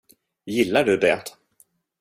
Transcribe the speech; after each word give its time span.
Gillar 0.47 0.83
du 0.85 0.97
det? 0.97 1.23